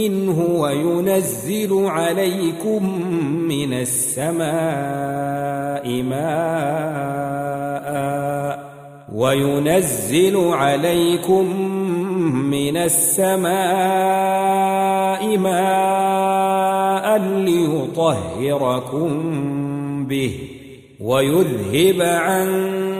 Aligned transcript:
منه 0.00 0.38
وينزل 0.60 1.86
عليكم 1.86 3.00
من 3.48 3.72
السماء 3.72 4.42
ماء 6.02 7.50
وينزل 9.14 10.36
عليكم 10.36 11.60
من 12.50 12.76
السماء 12.76 13.50
ماء 15.38 17.18
ليطهركم 17.18 19.10
به 20.06 20.38
ويذهب 21.00 22.02
عنكم 22.02 22.99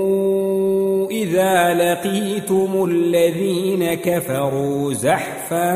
إذا 1.31 1.73
لقيتم 1.73 2.85
الذين 2.85 3.93
كفروا 3.93 4.93
زحفا 4.93 5.73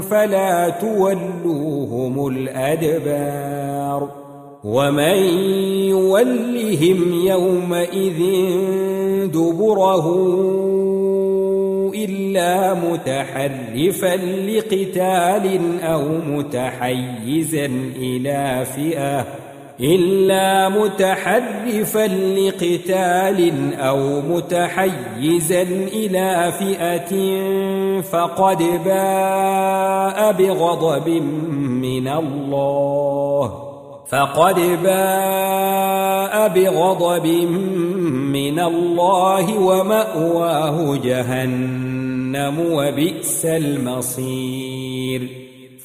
فلا 0.00 0.68
تولوهم 0.68 2.26
الأدبار 2.26 4.08
ومن 4.64 5.18
يولهم 5.88 7.26
يومئذ 7.26 8.20
دبره 9.30 10.06
إلا 11.94 12.74
متحرفا 12.74 14.16
لقتال 14.16 15.60
أو 15.82 16.02
متحيزا 16.26 17.66
إلى 17.96 18.64
فئة 18.76 19.47
إلا 19.80 20.68
متحرفا 20.68 22.06
لقتال 22.06 23.74
أو 23.74 24.20
متحيزا 24.20 25.62
إلى 25.62 26.52
فئة 26.58 27.12
فقد 28.00 28.58
باء 28.84 30.32
بغضب 30.32 31.08
من 31.08 32.08
الله. 32.08 33.64
فقد 34.08 34.60
باء 34.82 36.48
بغضب 36.48 37.26
من 38.32 38.60
الله 38.60 39.58
ومأواه 39.58 40.96
جهنم 40.96 42.58
وبئس 42.72 43.46
المصير. 43.46 45.47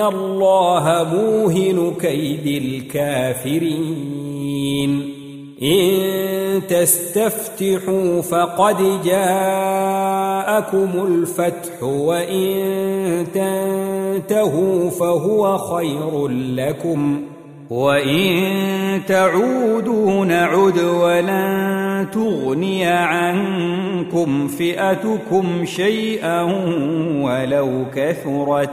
الله 0.00 1.06
موهن 1.12 1.94
كيد 2.00 2.62
الكافرين 2.62 3.90
إن 5.62 6.62
تستفتحوا 6.68 8.22
فقد 8.22 9.02
جاءكم 9.04 10.90
الفتح 11.06 11.82
وإن 11.82 13.26
تنتهوا 13.34 14.90
فهو 14.90 15.58
خير 15.58 16.28
لكم 16.28 17.22
وإن 17.70 19.00
تعودوا 19.06 20.24
نعد 20.24 20.78
ولن 20.78 22.06
تغني 22.12 22.86
عنكم 22.86 24.48
فئتكم 24.48 25.64
شيئا 25.64 26.42
ولو 27.22 27.84
كثرت 27.94 28.70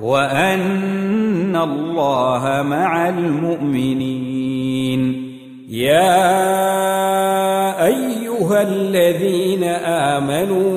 وأن 0.00 1.56
الله 1.56 2.62
مع 2.62 3.08
المؤمنين. 3.08 5.00
يا 5.68 6.24
أيها 7.86 8.62
الذين 8.62 9.64
آمنوا 10.14 10.68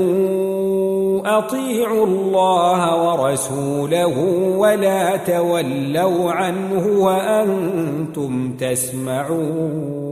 أطيعوا 1.38 2.06
الله 2.06 2.82
ورسوله 3.06 4.18
ولا 4.58 5.16
تولوا 5.16 6.32
عنه 6.32 6.88
وأنتم 6.88 8.54
تسمعون. 8.60 10.12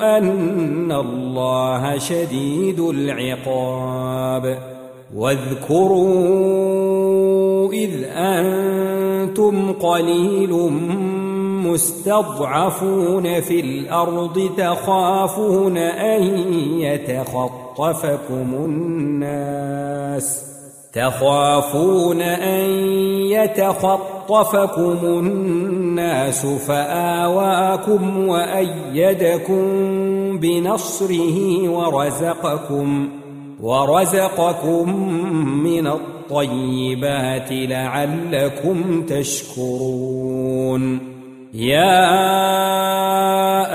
أن 0.00 0.92
الله 0.92 1.98
شديد 1.98 2.80
العقاب. 2.80 4.58
واذكروا 5.16 6.62
إذ 7.72 7.90
أنتم 8.04 9.72
قليل 9.72 10.52
مستضعفون 11.66 13.40
في 13.40 13.60
الأرض 13.60 14.50
تخافون 14.56 15.76
أن 15.78 16.22
يتخطفكم 16.80 18.54
الناس 18.54 20.44
تخافون 20.92 22.22
أن 22.22 22.70
يتخطفكم 23.30 24.11
الناس 25.18 26.46
فآواكم 26.46 28.28
وأيدكم 28.28 29.62
بنصره 30.38 31.68
ورزقكم 31.68 33.08
ورزقكم 33.62 35.06
من 35.64 35.86
الطيبات 35.86 37.48
لعلكم 37.50 39.02
تشكرون. 39.02 40.82
يا 41.54 42.08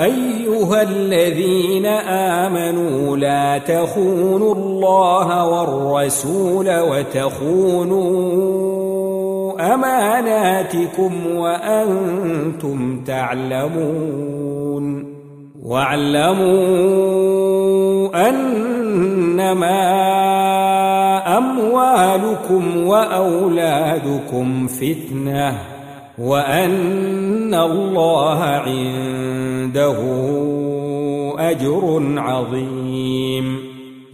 أيها 0.03 0.81
الذين 0.81 1.85
آمنوا 1.85 3.17
لا 3.17 3.57
تخونوا 3.57 4.55
الله 4.55 5.45
والرسول 5.45 6.79
وتخونوا 6.79 8.76
أماناتكم 9.59 11.35
وأنتم 11.35 13.03
تعلمون. 13.03 14.87
واعلموا 15.63 16.47
أنما 18.29 19.77
أموالكم 21.37 22.87
وأولادكم 22.87 24.67
فتنةٌ 24.67 25.53
وأن 26.17 27.53
الله 27.53 28.43
عنده 28.43 29.97
أجر 31.37 32.01
عظيم. 32.17 33.66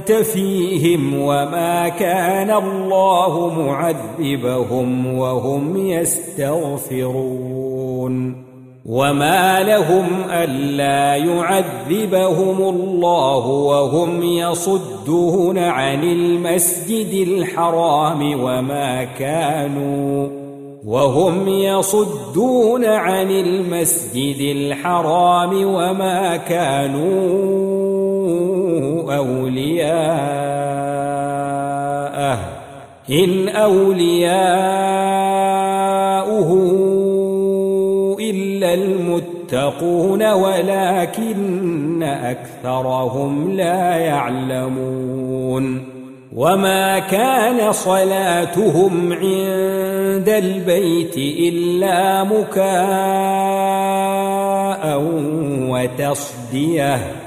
فيهم 0.00 1.20
وما 1.20 1.88
كان 1.88 2.50
الله 2.50 3.62
معذبهم 3.62 5.18
وهم 5.18 5.76
يستغفرون 5.76 7.54
وما 8.86 9.62
لهم 9.62 10.06
ألا 10.30 11.16
يعذبهم 11.16 12.62
الله 12.62 13.46
وهم 13.46 14.22
يصدون 14.22 15.58
عن 15.58 16.02
المسجد 16.02 17.28
الحرام 17.28 18.40
وما 18.40 19.04
كانوا 19.04 20.28
وهم 20.86 21.48
يصدون 21.48 22.84
عن 22.84 23.30
المسجد 23.30 24.56
الحرام 24.56 25.64
وما 25.64 26.36
كانوا 26.36 27.83
أولياءه 29.10 29.94
إن 33.10 33.48
أولياؤه 33.48 34.24
إلا 38.20 38.74
المتقون 38.74 40.32
ولكن 40.32 42.02
أكثرهم 42.02 43.50
لا 43.50 43.96
يعلمون. 43.96 45.94
وما 46.34 46.98
كان 46.98 47.72
صلاتهم 47.72 49.12
عند 49.12 50.28
البيت 50.28 51.16
إلا 51.16 52.24
مكاء 52.24 52.64
وتصديه. 55.70 57.23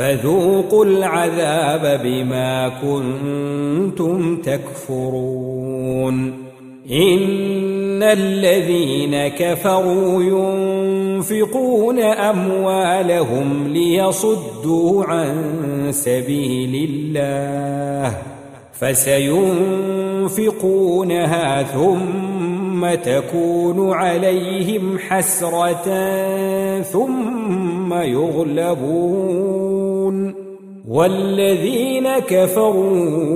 فذوقوا 0.00 0.84
العذاب 0.84 2.00
بما 2.04 2.68
كنتم 2.68 4.36
تكفرون. 4.36 6.16
إن 6.90 8.02
الذين 8.02 9.28
كفروا 9.28 10.22
ينفقون 10.22 11.98
أموالهم 12.00 13.68
ليصدوا 13.68 15.04
عن 15.04 15.34
سبيل 15.90 16.90
الله 16.90 18.16
فسينفقونها 18.72 19.22
ثم 21.62 22.94
تكون 22.94 23.92
عليهم 23.92 24.98
حسرة 24.98 25.84
ثم 26.82 27.94
يغلبون. 27.94 29.79
والذين 30.88 32.18
كفروا 32.18 33.30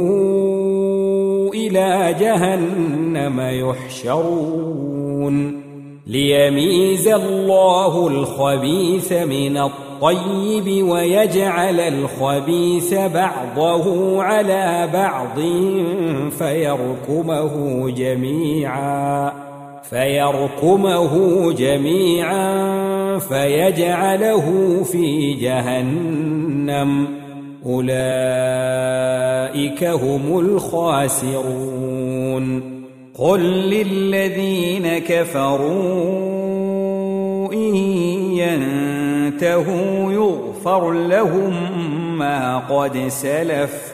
إلى 1.54 2.14
جهنم 2.20 3.40
يحشرون 3.40 5.04
ليميز 6.06 7.08
الله 7.08 8.08
الخبيث 8.08 9.12
من 9.12 9.56
الطيب 9.56 10.88
ويجعل 10.88 11.80
الخبيث 11.80 12.94
بعضه 12.94 14.22
على 14.22 14.90
بعض 14.92 15.40
فيركمه 16.30 17.90
جميعا 17.90 19.32
فيركمه 19.90 21.52
جميعا 21.52 23.18
فيجعله 23.18 24.78
في 24.92 25.34
جهنم. 25.34 27.06
أولئك 27.66 27.94
هم 29.84 30.38
الخاسرون. 30.38 31.64
قل 33.18 33.40
للذين 33.40 34.98
كفروا 34.98 36.34
إن 37.52 37.76
ينتهوا 38.36 40.12
يغفر 40.12 40.92
لهم 40.92 41.54
ما 42.18 42.58
قد 42.58 43.08
سلف. 43.08 43.93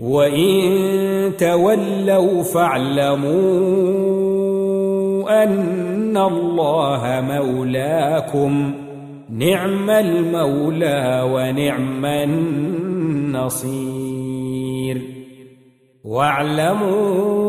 وإن 0.00 1.36
تولوا 1.38 2.42
فاعلموا 2.42 3.38
أن 5.42 6.16
الله 6.16 7.20
مولاكم 7.20 8.74
نعم 9.30 9.90
المولى 9.90 11.30
ونعم 11.32 12.04
النصير 13.34 13.98
واعلموا 16.04 17.48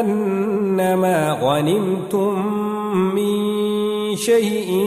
أنما 0.00 1.32
غنمتم 1.42 2.46
من 3.14 3.36
شيء 4.16 4.86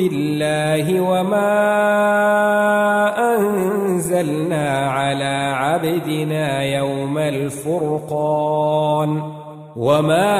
بالله 0.00 1.00
وما 1.00 1.56
أنزلنا 3.36 4.90
على 4.90 5.52
عبدنا 5.56 6.62
يوم 6.62 7.18
الفرقان 7.18 9.10
وما 9.76 10.36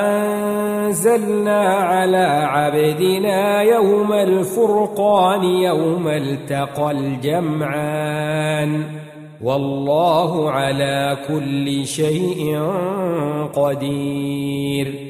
أنزلنا 0.00 1.60
على 1.74 2.26
عبدنا 2.44 3.62
يوم 3.62 4.12
الفرقان 4.12 5.44
يوم 5.44 6.08
التقى 6.08 6.90
الجمعان 6.90 8.84
والله 9.42 10.50
على 10.50 11.16
كل 11.28 11.86
شيء 11.86 12.60
قدير 13.54 15.09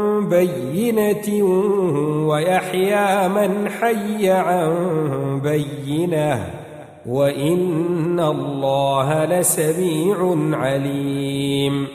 بينة 0.29 1.43
ويحيى 2.27 3.27
من 3.27 3.69
حي 3.69 4.29
عن 4.29 5.41
بينه 5.43 6.47
وإن 7.05 8.19
الله 8.19 9.25
لسميع 9.25 10.35
عليم 10.57 11.87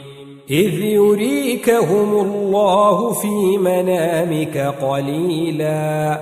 إذ 0.51 0.85
يريكهم 0.85 2.21
الله 2.21 3.13
في 3.13 3.59
منامك 3.59 4.59
قليلا 4.59 6.19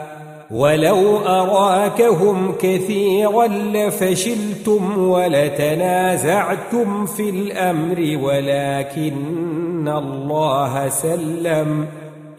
ولو 0.51 1.19
أراكهم 1.19 2.53
كثيرا 2.59 3.47
لفشلتم 3.47 5.09
ولتنازعتم 5.09 7.07
في 7.07 7.31
الأمر 7.31 8.19
ولكن 8.23 9.89
الله 9.89 10.89
سلم. 10.89 11.87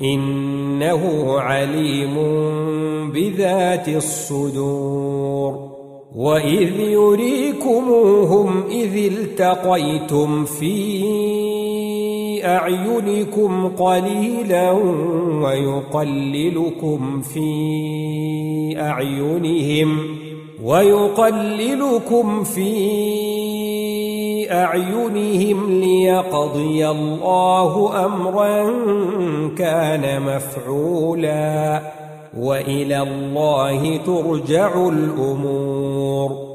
إنه 0.02 1.36
عليم 1.40 2.16
بذات 3.12 3.90
الصدور. 3.90 5.76
وإذ 6.16 6.80
يريكموهم 6.80 8.64
إذ 8.70 8.96
التقيتم 8.96 10.46
في 10.46 11.04
أعينكم 12.46 13.68
قليلا 13.68 14.72
ويقللكم 15.42 17.22
في 17.22 17.50
أعينهم 18.80 19.98
ويقللكم 20.64 22.44
في 22.44 22.72
أعينهم 24.52 25.80
ليقضي 25.80 26.88
الله 26.90 28.06
أمرا 28.06 28.72
كان 29.58 30.22
مفعولا 30.22 31.82
وإلى 32.38 33.02
الله 33.02 33.98
ترجع 33.98 34.88
الأمور 34.90 36.55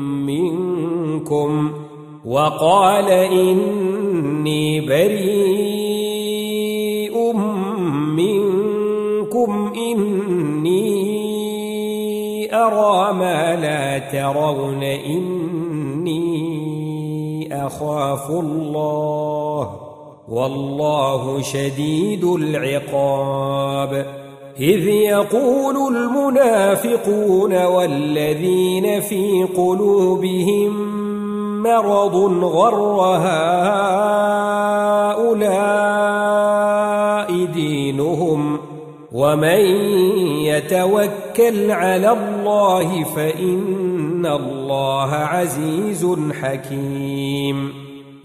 منكم 1.11 1.71
وقال 2.25 3.11
إني 3.11 4.81
بريء 4.81 5.91
منكم 8.15 9.73
إني 9.75 11.01
أرى 12.55 13.13
ما 13.13 13.55
لا 13.55 13.99
ترون 13.99 14.83
إني 14.83 16.21
أخاف 17.65 18.29
الله 18.29 19.79
والله 20.29 21.41
شديد 21.41 22.23
العقاب 22.23 24.05
إذ 24.59 24.87
يقول 24.87 25.95
المنافقون 25.95 27.65
والذين 27.65 29.01
في 29.01 29.43
قلوبهم 29.57 31.00
مرض 31.63 32.43
غر 32.43 33.17
هؤلاء 33.17 33.71
دينهم 37.45 38.59
ومن 39.11 39.59
يتوكل 40.45 41.71
على 41.71 42.11
الله 42.11 43.03
فإن 43.03 44.25
الله 44.25 45.15
عزيز 45.15 46.07
حكيم. 46.41 47.73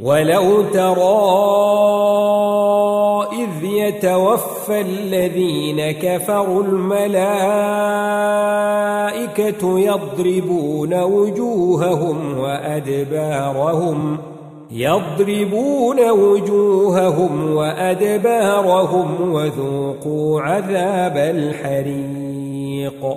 ولو 0.00 0.62
ترى 0.62 2.75
إذ 3.46 3.64
يتوفى 3.64 4.80
الذين 4.80 5.90
كفروا 5.90 6.62
الملائكة 6.62 6.98
يضربون 9.78 11.02
وجوههم 11.02 12.38
وأدبارهم 12.38 14.18
يضربون 14.70 16.10
وجوههم 16.10 17.56
وأدبارهم 17.56 19.32
وذوقوا 19.32 20.40
عذاب 20.40 21.16
الحريق. 21.16 23.16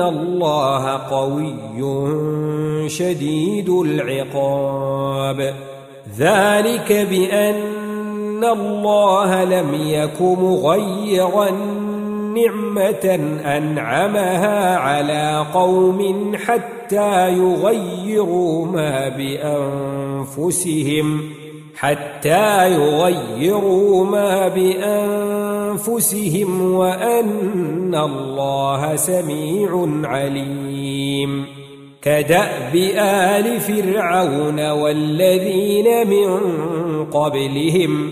الله 0.00 0.88
قوي 0.96 1.88
شديد 2.88 3.68
العقاب 3.68 5.54
ذلك 6.18 6.92
بأن 7.10 8.44
الله 8.44 9.44
لم 9.44 9.74
يك 9.74 10.20
مغيرا 10.20 11.50
نعمة 12.34 13.18
أنعمها 13.44 14.76
على 14.76 15.46
قوم 15.54 16.32
حتى 16.36 17.28
يغيروا 17.28 18.66
ما 18.66 19.08
بأنفسهم 20.28 21.43
حتى 21.76 22.72
يغيروا 22.72 24.04
ما 24.04 24.48
بأنفسهم 25.78 26.74
وأن 26.74 27.94
الله 27.94 28.96
سميع 28.96 29.88
عليم. 30.04 31.46
كدأب 32.02 32.74
آل 32.98 33.60
فرعون 33.60 34.70
والذين 34.70 36.06
من 36.06 36.40
قبلهم 37.04 38.10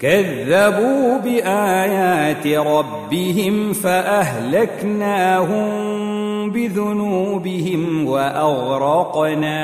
كذبوا 0.00 1.18
بآيات 1.18 2.46
ربهم 2.46 3.72
فأهلكناهم 3.72 5.50
بذنوبهم 6.52 8.06
وأغرقنا 8.06 9.58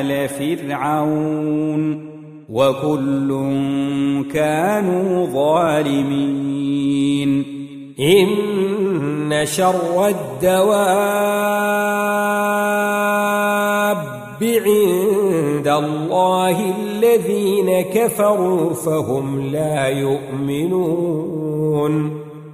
آل 0.00 0.28
فرعون 0.28 2.12
وكل 2.50 3.30
كانوا 4.32 5.26
ظالمين. 5.26 6.52
إن 8.00 9.46
شر 9.46 10.08
الدواب 10.08 11.22
عند 14.42 15.68
الله 15.68 16.74
الذين 16.78 17.80
كفروا 17.80 18.72
فهم 18.72 19.40
لا 19.40 19.86
يؤمنون. 19.88 21.42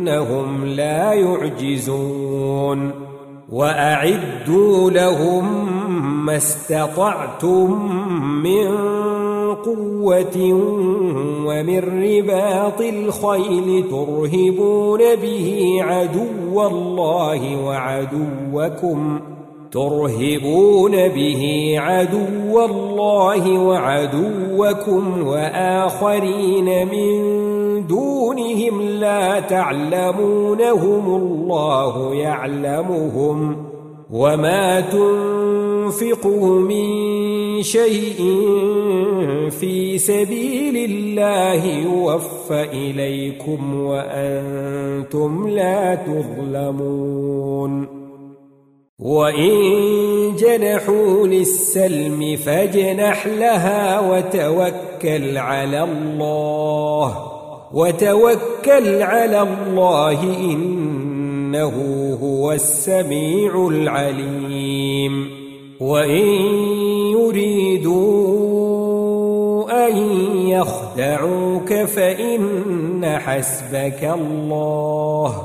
إنهم 0.00 0.64
لا 0.64 1.12
يعجزون 1.12 2.90
وأعدوا 3.52 4.90
لهم 4.90 5.66
ما 6.26 6.36
استطعتم 6.36 7.92
من 8.42 8.68
قوة 9.54 10.36
ومن 11.46 11.78
رباط 11.78 12.80
الخيل 12.80 13.84
ترهبون 13.90 14.98
به 15.16 15.78
عدو 15.80 16.66
الله 16.66 17.64
وعدوكم 17.64 19.20
ترهبون 19.72 20.92
به 21.08 21.74
عدو 21.78 22.64
الله 22.64 23.58
وعدوكم 23.58 25.26
وآخرين 25.26 26.88
من 26.88 27.49
دونهم 27.90 28.82
لا 28.82 29.40
تعلمونهم 29.40 31.14
الله 31.16 32.14
يعلمهم 32.14 33.56
وما 34.10 34.80
تنفقوا 34.80 36.60
من 36.60 36.86
شيء 37.62 38.18
في 39.50 39.98
سبيل 39.98 40.90
الله 40.90 41.64
يوفى 41.64 42.62
إليكم 42.62 43.80
وأنتم 43.84 45.48
لا 45.48 45.94
تظلمون 45.94 47.86
وإن 48.98 49.52
جنحوا 50.38 51.26
للسلم 51.26 52.36
فاجنح 52.36 53.26
لها 53.26 54.00
وتوكل 54.10 55.38
على 55.38 55.82
الله 55.82 57.39
وتوكل 57.72 59.02
على 59.02 59.42
الله 59.42 60.22
إنه 60.22 61.74
هو 62.22 62.52
السميع 62.52 63.68
العليم. 63.68 65.30
وإن 65.80 66.26
يريدوا 67.16 68.50
أن 69.88 69.96
يخدعوك 70.48 71.74
فإن 71.74 73.18
حسبك 73.18 74.04
الله 74.14 75.42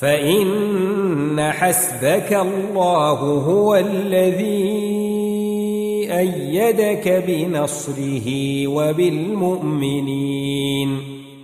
فإن 0.00 1.52
حسبك 1.52 2.32
الله 2.32 3.18
هو 3.20 3.76
الذي 3.76 4.94
أيدك 6.10 7.24
بنصره 7.26 8.26
وبالمؤمنين. 8.66 9.84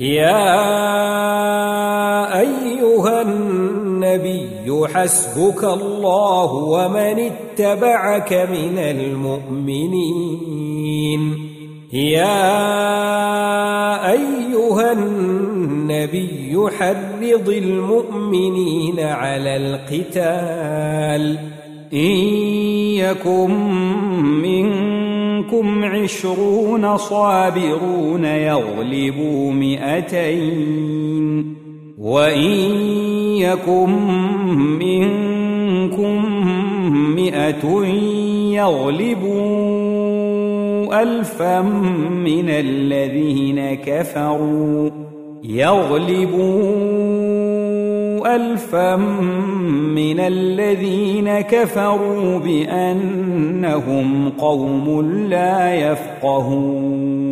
يا 0.00 0.40
أيها 2.40 3.22
النبي 3.22 4.88
حسبك 4.94 5.64
الله 5.64 6.52
ومن 6.52 7.30
اتبعك 7.30 8.32
من 8.32 8.78
المؤمنين. 8.78 10.30
يا 11.92 12.40
أيها 14.12 14.92
النبي 14.92 16.52
يحرض 16.52 17.48
المؤمنين 17.48 19.00
على 19.00 19.56
القتال. 19.56 21.38
إن 21.92 22.16
يكن 22.96 23.50
منكم 25.40 25.84
عشرون 25.84 26.96
صابرون 26.96 28.24
يغلبوا 28.24 29.52
مئتين. 29.52 31.56
وإن 31.98 32.50
يكن 33.40 33.90
منكم 34.78 36.24
مئة 37.14 37.84
يغلبوا 38.54 39.40
ألفا 41.02 41.60
من 42.10 42.48
الذين 42.48 43.74
كفروا. 43.74 44.90
يغلبوا 45.44 47.59
ألفا 48.26 48.96
من 48.96 50.20
الذين 50.20 51.40
كفروا 51.40 52.38
بأنهم 52.38 54.30
قوم 54.38 55.00
لا 55.28 55.74
يفقهون. 55.74 57.30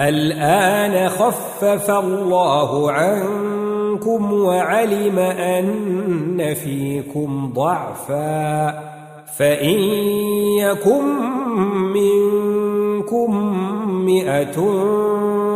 الآن 0.00 1.08
خفف 1.08 1.90
الله 1.90 2.92
عنكم 2.92 4.32
وعلم 4.32 5.18
أن 5.18 6.54
فيكم 6.54 7.52
ضعفا. 7.54 8.90
فإن 9.38 9.78
يكن 10.58 11.04
منكم 11.92 13.30
مئة 14.04 14.56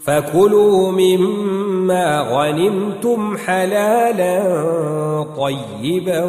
فكلوا 0.00 0.92
مما 0.92 2.20
غنمتم 2.20 3.36
حلالا 3.36 4.42
طيبا 5.36 6.24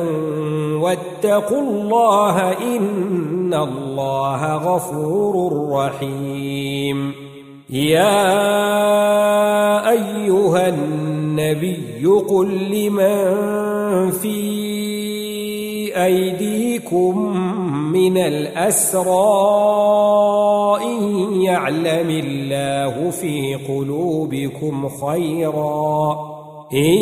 واتقوا 0.81 1.61
الله 1.61 2.51
إن 2.51 3.53
الله 3.53 4.55
غفور 4.55 5.69
رحيم. 5.71 7.13
يا 7.69 8.29
أيها 9.89 10.69
النبي 10.69 12.05
قل 12.05 12.47
لمن 12.47 14.11
في 14.11 14.41
أيديكم 15.95 17.35
من 17.91 18.17
الأسرى 18.17 19.11
إن 20.83 21.33
يعلم 21.41 22.09
الله 22.09 23.09
في 23.09 23.55
قلوبكم 23.67 24.89
خيرا. 24.89 26.19
إن 26.73 27.01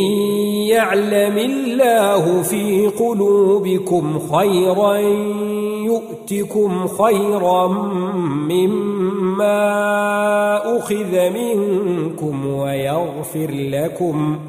يعلم 0.67 1.37
الله 1.37 2.41
في 2.41 2.87
قلوبكم 2.87 4.19
خيرا 4.19 4.97
يؤتكم 5.85 6.87
خيرا 6.87 7.67
مما 8.49 9.57
أخذ 10.77 11.29
منكم 11.29 12.47
ويغفر 12.47 13.51
لكم. 13.51 14.39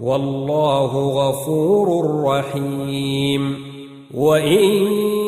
والله 0.00 0.92
غفور 0.96 2.06
رحيم. 2.24 3.68
وإن 4.14 5.27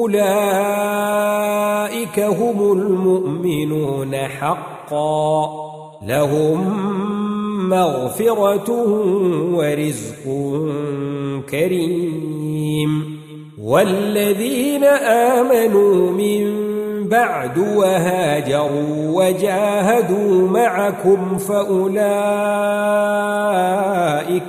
أولئك 0.00 1.40
هم 2.20 2.72
المؤمنون 2.72 4.16
حقا 4.16 5.50
لهم 6.06 6.60
مغفرة 7.68 8.70
ورزق 9.54 10.24
كريم 11.50 13.20
والذين 13.62 14.84
آمنوا 14.84 16.10
من 16.10 16.70
بعد 17.08 17.58
وهاجروا 17.58 18.96
وجاهدوا 19.14 20.48
معكم 20.48 21.38
فأولئك 21.38 22.04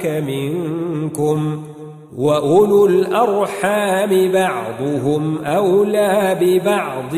منكم 0.06 1.71
وأولو 2.18 2.86
الأرحام 2.86 4.32
بعضهم 4.32 5.38
أولى 5.46 6.38
ببعض 6.42 7.12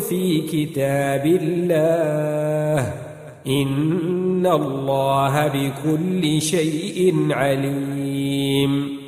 في 0.00 0.40
كتاب 0.40 1.26
الله 1.26 2.92
إن 3.46 4.46
الله 4.46 5.46
بكل 5.46 6.42
شيء 6.42 7.14
عليم 7.30 9.03